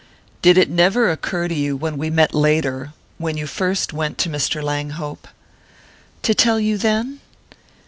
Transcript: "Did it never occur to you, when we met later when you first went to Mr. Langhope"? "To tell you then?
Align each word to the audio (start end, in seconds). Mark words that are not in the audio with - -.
"Did 0.41 0.57
it 0.57 0.67
never 0.67 1.11
occur 1.11 1.47
to 1.47 1.53
you, 1.53 1.77
when 1.77 1.95
we 1.95 2.09
met 2.09 2.33
later 2.33 2.93
when 3.19 3.37
you 3.37 3.45
first 3.45 3.93
went 3.93 4.17
to 4.17 4.29
Mr. 4.31 4.63
Langhope"? 4.63 5.27
"To 6.23 6.33
tell 6.33 6.59
you 6.59 6.79
then? 6.79 7.19